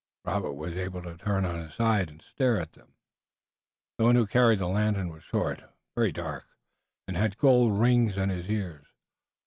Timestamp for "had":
7.15-7.37